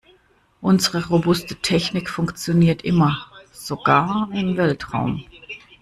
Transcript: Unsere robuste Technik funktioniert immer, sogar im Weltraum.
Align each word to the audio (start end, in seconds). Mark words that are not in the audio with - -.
Unsere 0.61 1.09
robuste 1.09 1.57
Technik 1.57 2.09
funktioniert 2.09 2.81
immer, 2.81 3.31
sogar 3.51 4.31
im 4.33 4.57
Weltraum. 4.57 5.27